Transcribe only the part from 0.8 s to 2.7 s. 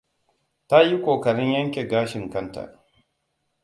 yi kokarin yanke gashin kanta.